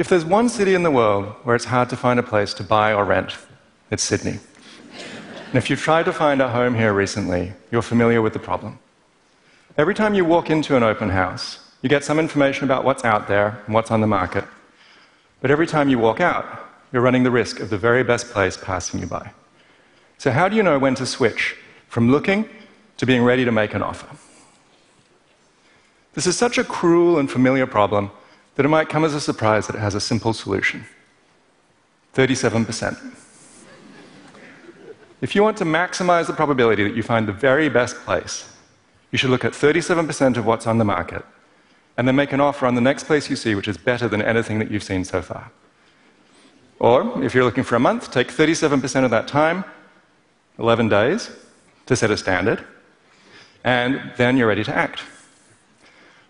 [0.00, 2.64] If there's one city in the world where it's hard to find a place to
[2.64, 3.36] buy or rent,
[3.90, 4.38] it's Sydney.
[5.48, 8.78] And if you've tried to find a home here recently, you're familiar with the problem.
[9.76, 13.28] Every time you walk into an open house, you get some information about what's out
[13.28, 14.44] there and what's on the market.
[15.42, 16.46] But every time you walk out,
[16.94, 19.32] you're running the risk of the very best place passing you by.
[20.16, 21.56] So, how do you know when to switch
[21.88, 22.48] from looking
[22.96, 24.08] to being ready to make an offer?
[26.14, 28.10] This is such a cruel and familiar problem
[28.54, 30.84] that it might come as a surprise that it has a simple solution
[32.14, 33.16] 37%.
[35.20, 38.50] If you want to maximize the probability that you find the very best place,
[39.10, 41.24] you should look at 37% of what's on the market
[41.96, 44.22] and then make an offer on the next place you see, which is better than
[44.22, 45.50] anything that you've seen so far.
[46.78, 49.64] Or, if you're looking for a month, take 37% of that time,
[50.58, 51.30] 11 days,
[51.84, 52.64] to set a standard,
[53.64, 55.02] and then you're ready to act.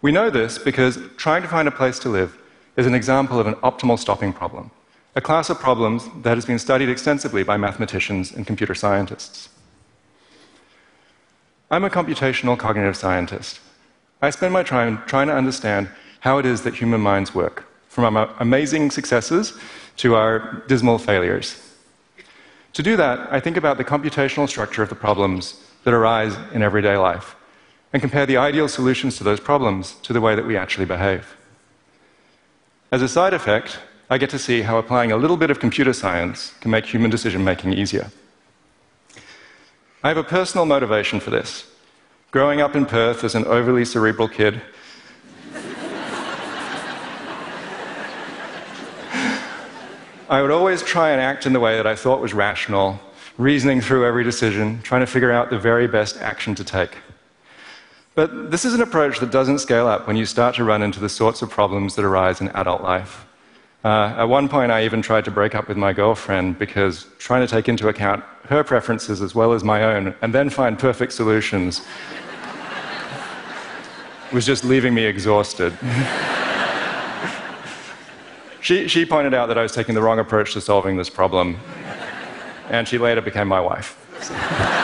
[0.00, 2.38] We know this because trying to find a place to live
[2.76, 4.70] is an example of an optimal stopping problem,
[5.16, 9.48] a class of problems that has been studied extensively by mathematicians and computer scientists.
[11.70, 13.58] I'm a computational cognitive scientist.
[14.22, 15.88] I spend my time trying to understand
[16.20, 19.54] how it is that human minds work, from our amazing successes
[19.96, 21.60] to our dismal failures.
[22.74, 26.62] To do that, I think about the computational structure of the problems that arise in
[26.62, 27.34] everyday life
[27.92, 31.36] and compare the ideal solutions to those problems to the way that we actually behave.
[32.90, 33.78] As a side effect,
[34.10, 37.10] I get to see how applying a little bit of computer science can make human
[37.10, 38.10] decision making easier.
[40.02, 41.70] I have a personal motivation for this.
[42.30, 44.62] Growing up in Perth as an overly cerebral kid,
[50.30, 53.00] I would always try and act in the way that I thought was rational,
[53.38, 56.96] reasoning through every decision, trying to figure out the very best action to take.
[58.18, 60.98] But this is an approach that doesn't scale up when you start to run into
[60.98, 63.24] the sorts of problems that arise in adult life.
[63.84, 67.42] Uh, at one point, I even tried to break up with my girlfriend because trying
[67.42, 71.12] to take into account her preferences as well as my own and then find perfect
[71.12, 71.82] solutions
[74.32, 75.72] was just leaving me exhausted.
[78.60, 81.56] she, she pointed out that I was taking the wrong approach to solving this problem,
[82.68, 83.94] and she later became my wife.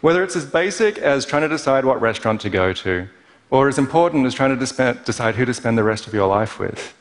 [0.00, 3.08] Whether it's as basic as trying to decide what restaurant to go to,
[3.50, 6.58] or as important as trying to decide who to spend the rest of your life
[6.58, 6.94] with,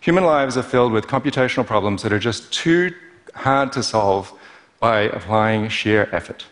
[0.00, 2.94] human lives are filled with computational problems that are just too
[3.34, 4.32] hard to solve
[4.80, 6.46] by applying sheer effort.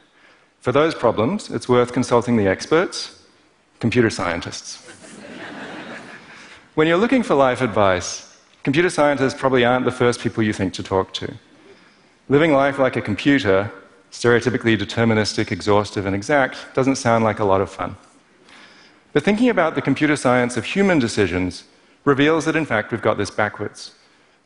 [0.61, 3.23] For those problems, it's worth consulting the experts,
[3.81, 4.84] computer scientists.
[6.75, 10.75] when you're looking for life advice, computer scientists probably aren't the first people you think
[10.75, 11.33] to talk to.
[12.28, 13.71] Living life like a computer
[14.16, 17.94] stereotypically deterministic, exhaustive, and exact doesn't sound like a lot of fun.
[19.12, 21.65] But thinking about the computer science of human decisions
[22.06, 23.94] reveals that, in fact, we've got this backwards.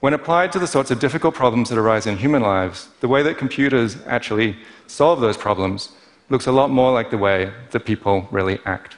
[0.00, 3.22] When applied to the sorts of difficult problems that arise in human lives, the way
[3.22, 4.56] that computers actually
[4.88, 5.92] solve those problems
[6.30, 8.96] looks a lot more like the way that people really act.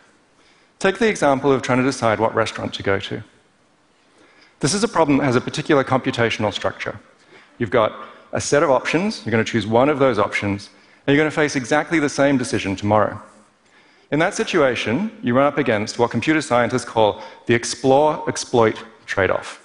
[0.79, 3.23] Take the example of trying to decide what restaurant to go to.
[4.61, 6.99] This is a problem that has a particular computational structure.
[7.59, 7.93] You've got
[8.33, 9.23] a set of options.
[9.25, 10.71] You're going to choose one of those options,
[11.07, 13.21] and you're going to face exactly the same decision tomorrow.
[14.11, 19.31] In that situation, you run up against what computer scientists call the explore exploit trade
[19.31, 19.59] off.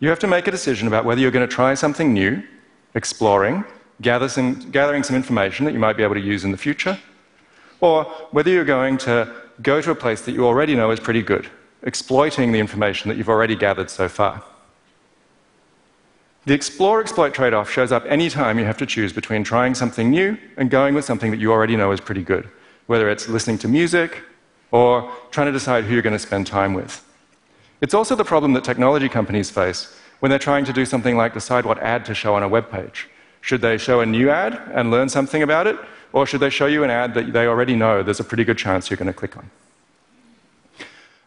[0.00, 2.42] You have to make a decision about whether you're going to try something new,
[2.94, 3.64] exploring,
[4.00, 6.98] gather some, gathering some information that you might be able to use in the future,
[7.80, 11.22] or whether you're going to go to a place that you already know is pretty
[11.22, 11.48] good,
[11.82, 14.42] exploiting the information that you've already gathered so far.
[16.46, 20.10] The explore exploit trade off shows up anytime you have to choose between trying something
[20.10, 22.48] new and going with something that you already know is pretty good,
[22.86, 24.22] whether it's listening to music
[24.70, 27.04] or trying to decide who you're going to spend time with.
[27.80, 31.34] It's also the problem that technology companies face when they're trying to do something like
[31.34, 33.08] decide what ad to show on a web page.
[33.40, 35.78] Should they show a new ad and learn something about it,
[36.12, 38.58] or should they show you an ad that they already know there's a pretty good
[38.58, 39.50] chance you're going to click on?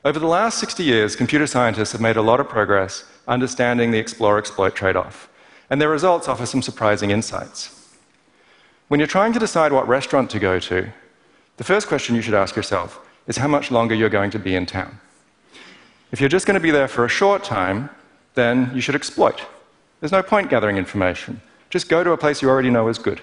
[0.03, 3.99] Over the last 60 years, computer scientists have made a lot of progress understanding the
[3.99, 5.29] explore exploit trade off,
[5.69, 7.95] and their results offer some surprising insights.
[8.87, 10.91] When you're trying to decide what restaurant to go to,
[11.57, 14.55] the first question you should ask yourself is how much longer you're going to be
[14.55, 14.99] in town.
[16.11, 17.91] If you're just going to be there for a short time,
[18.33, 19.45] then you should exploit.
[19.99, 21.39] There's no point gathering information.
[21.69, 23.21] Just go to a place you already know is good.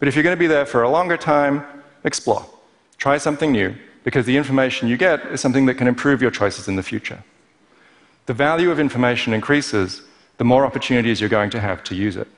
[0.00, 1.64] But if you're going to be there for a longer time,
[2.02, 2.44] explore.
[2.98, 6.68] Try something new because the information you get is something that can improve your choices
[6.68, 7.22] in the future.
[8.26, 10.02] The value of information increases
[10.38, 12.28] the more opportunities you're going to have to use it.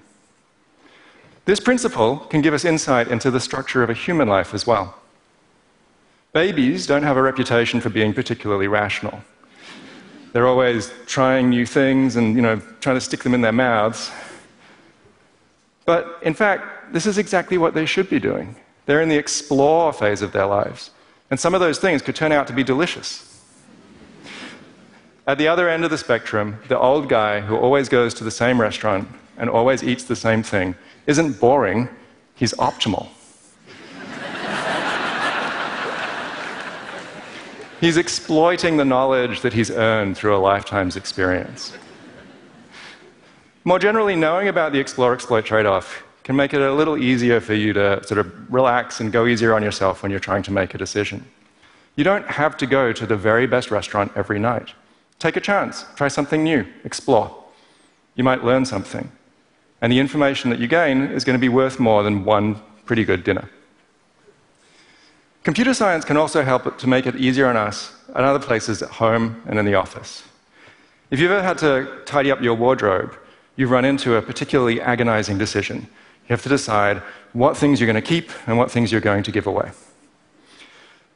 [1.45, 4.95] This principle can give us insight into the structure of a human life as well.
[6.33, 9.23] Babies don't have a reputation for being particularly rational.
[10.33, 14.11] They're always trying new things and you know, trying to stick them in their mouths.
[15.85, 18.57] But in fact, this is exactly what they should be doing.
[18.87, 20.91] They're in the explore phase of their lives.
[21.31, 23.31] And some of those things could turn out to be delicious.
[25.27, 28.31] At the other end of the spectrum, the old guy who always goes to the
[28.31, 30.75] same restaurant and always eats the same thing
[31.07, 31.89] isn't boring,
[32.35, 33.09] he's optimal.
[37.81, 41.73] he's exploiting the knowledge that he's earned through a lifetime's experience.
[43.65, 47.39] More generally, knowing about the explore exploit trade off can make it a little easier
[47.39, 50.51] for you to sort of relax and go easier on yourself when you're trying to
[50.51, 51.25] make a decision.
[51.97, 54.73] You don't have to go to the very best restaurant every night.
[55.19, 57.45] Take a chance, try something new, explore.
[58.17, 59.13] You might learn something.
[59.81, 63.05] And the information that you gain is going to be worth more than one pretty
[63.05, 63.51] good dinner.
[65.43, 68.89] Computer science can also help to make it easier on us at other places at
[68.89, 70.23] home and in the office.
[71.11, 73.15] If you've ever had to tidy up your wardrobe,
[73.57, 75.87] you've run into a particularly agonizing decision.
[76.25, 79.23] You have to decide what things you're going to keep and what things you're going
[79.25, 79.71] to give away.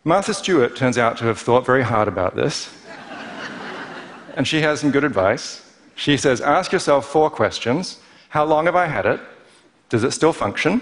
[0.05, 2.75] Martha Stewart turns out to have thought very hard about this
[4.39, 5.69] and she has some good advice.
[5.97, 9.21] She says, Ask yourself four questions How long have I had it?
[9.89, 10.81] Does it still function?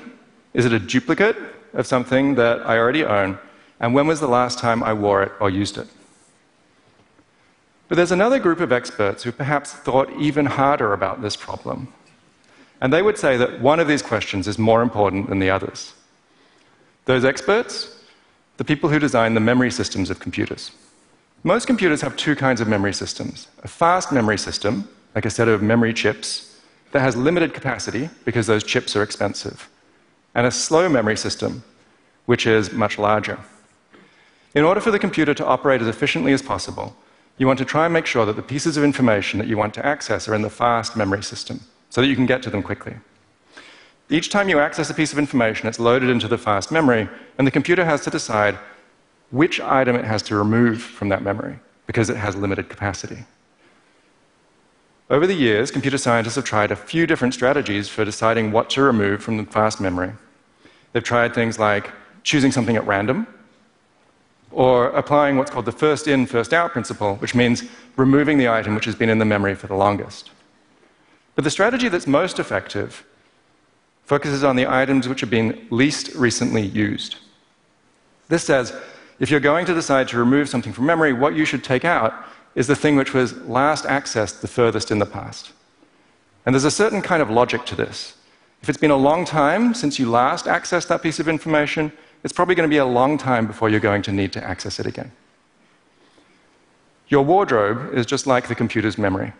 [0.52, 1.36] Is it a duplicate
[1.72, 3.38] of something that I already own?
[3.80, 5.88] And when was the last time I wore it or used it?
[7.88, 11.92] But there's another group of experts who perhaps thought even harder about this problem.
[12.80, 15.94] And they would say that one of these questions is more important than the others.
[17.06, 17.96] Those experts,
[18.56, 20.72] the people who design the memory systems of computers.
[21.42, 25.48] Most computers have two kinds of memory systems a fast memory system, like a set
[25.48, 26.60] of memory chips,
[26.92, 29.68] that has limited capacity because those chips are expensive,
[30.34, 31.62] and a slow memory system,
[32.26, 33.38] which is much larger.
[34.54, 36.96] In order for the computer to operate as efficiently as possible,
[37.38, 39.74] you want to try and make sure that the pieces of information that you want
[39.74, 41.60] to access are in the fast memory system
[41.90, 42.94] so that you can get to them quickly.
[44.08, 47.46] Each time you access a piece of information, it's loaded into the fast memory, and
[47.46, 48.58] the computer has to decide
[49.30, 53.24] which item it has to remove from that memory because it has limited capacity.
[55.08, 58.82] Over the years, computer scientists have tried a few different strategies for deciding what to
[58.82, 60.12] remove from the fast memory.
[60.92, 61.90] They've tried things like
[62.22, 63.26] choosing something at random,
[64.50, 67.64] or applying what's called the first in, first out principle, which means
[67.96, 70.30] removing the item which has been in the memory for the longest.
[71.36, 73.06] But the strategy that's most effective
[74.04, 77.16] focuses on the items which have been least recently used.
[78.28, 78.74] This says
[79.20, 82.12] if you're going to decide to remove something from memory, what you should take out
[82.54, 85.52] is the thing which was last accessed the furthest in the past.
[86.44, 88.14] And there's a certain kind of logic to this.
[88.62, 91.92] If it's been a long time since you last accessed that piece of information,
[92.24, 94.80] it's probably going to be a long time before you're going to need to access
[94.80, 95.12] it again.
[97.08, 99.32] Your wardrobe is just like the computer's memory.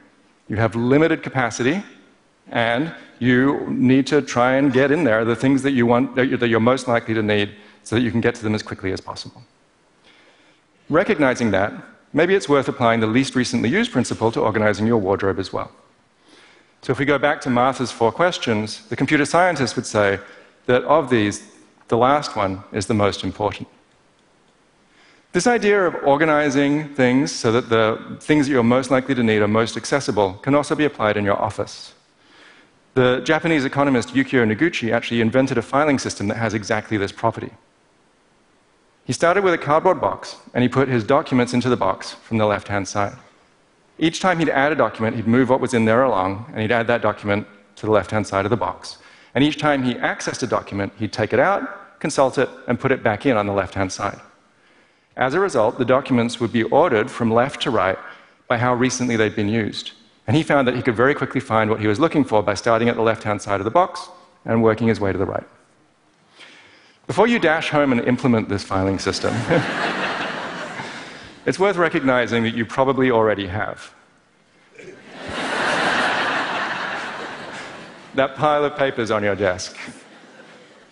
[0.48, 1.82] You have limited capacity,
[2.50, 6.48] and you need to try and get in there the things that you want that
[6.48, 7.50] you're most likely to need
[7.82, 9.42] so that you can get to them as quickly as possible.
[10.88, 11.72] Recognizing that,
[12.12, 15.72] maybe it's worth applying the least recently used principle to organizing your wardrobe as well.
[16.82, 20.20] So, if we go back to Martha's four questions, the computer scientist would say
[20.66, 21.42] that of these,
[21.88, 23.68] the last one is the most important.
[25.36, 29.42] This idea of organizing things so that the things that you're most likely to need
[29.42, 31.92] are most accessible can also be applied in your office.
[32.94, 37.50] The Japanese economist Yukio Noguchi actually invented a filing system that has exactly this property.
[39.04, 42.38] He started with a cardboard box and he put his documents into the box from
[42.38, 43.18] the left hand side.
[43.98, 46.72] Each time he'd add a document, he'd move what was in there along and he'd
[46.72, 48.96] add that document to the left hand side of the box.
[49.34, 52.90] And each time he accessed a document, he'd take it out, consult it, and put
[52.90, 54.18] it back in on the left hand side.
[55.16, 57.98] As a result, the documents would be ordered from left to right
[58.48, 59.92] by how recently they'd been used.
[60.26, 62.54] And he found that he could very quickly find what he was looking for by
[62.54, 64.08] starting at the left hand side of the box
[64.44, 65.46] and working his way to the right.
[67.06, 69.32] Before you dash home and implement this filing system,
[71.46, 73.94] it's worth recognizing that you probably already have.
[78.14, 79.76] that pile of papers on your desk.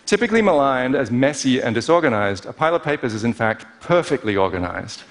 [0.05, 5.03] Typically maligned as messy and disorganized, a pile of papers is in fact perfectly organized.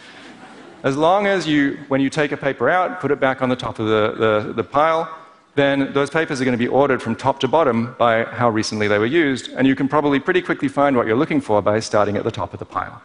[0.84, 3.56] As long as you, when you take a paper out, put it back on the
[3.56, 5.12] top of the, the, the pile,
[5.56, 8.86] then those papers are going to be ordered from top to bottom by how recently
[8.86, 11.80] they were used, and you can probably pretty quickly find what you're looking for by
[11.80, 13.02] starting at the top of the pile.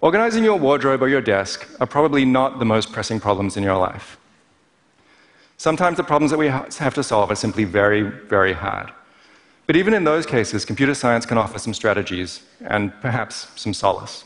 [0.00, 3.76] Organizing your wardrobe or your desk are probably not the most pressing problems in your
[3.76, 4.18] life.
[5.58, 8.92] Sometimes the problems that we have to solve are simply very, very hard.
[9.66, 14.24] But even in those cases, computer science can offer some strategies and perhaps some solace.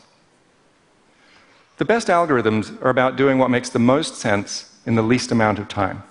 [1.77, 5.57] The best algorithms are about doing what makes the most sense in the least amount
[5.57, 6.03] of time.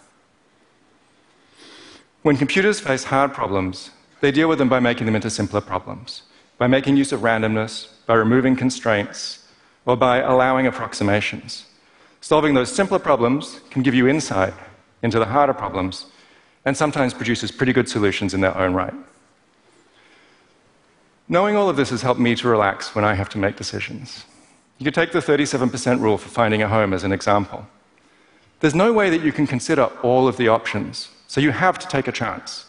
[2.23, 6.23] When computers face hard problems, they deal with them by making them into simpler problems,
[6.59, 9.47] by making use of randomness, by removing constraints,
[9.87, 11.67] or by allowing approximations.
[12.21, 14.55] Solving those simpler problems can give you insight
[15.02, 16.07] into the harder problems
[16.64, 18.95] and sometimes produces pretty good solutions in their own right.
[21.28, 24.25] Knowing all of this has helped me to relax when I have to make decisions.
[24.78, 27.66] You could take the 37% rule for finding a home as an example.
[28.61, 31.87] There's no way that you can consider all of the options, so you have to
[31.87, 32.66] take a chance.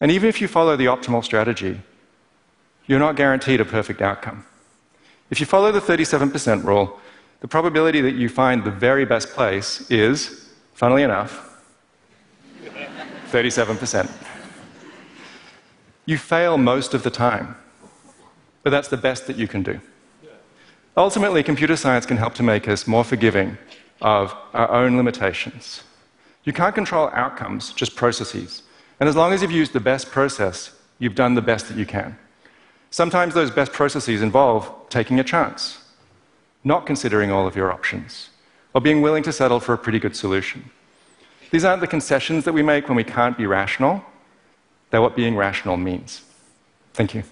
[0.00, 1.80] And even if you follow the optimal strategy,
[2.86, 4.44] you're not guaranteed a perfect outcome.
[5.30, 6.98] If you follow the 37% rule,
[7.40, 10.49] the probability that you find the very best place is,
[10.80, 11.62] funnily enough,
[13.30, 14.10] 37%.
[16.06, 17.54] You fail most of the time,
[18.62, 19.78] but that's the best that you can do.
[20.96, 23.58] Ultimately, computer science can help to make us more forgiving
[24.00, 25.82] of our own limitations.
[26.44, 28.62] You can't control outcomes, just processes.
[29.00, 31.84] And as long as you've used the best process, you've done the best that you
[31.84, 32.16] can.
[32.90, 35.84] Sometimes those best processes involve taking a chance,
[36.64, 38.30] not considering all of your options,
[38.74, 40.70] or being willing to settle for a pretty good solution.
[41.50, 44.04] These aren't the concessions that we make when we can't be rational,
[44.90, 46.22] they're what being rational means.
[46.94, 47.22] Thank you.